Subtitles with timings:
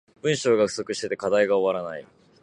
[0.23, 2.07] 文章が不足してて課題が終わらない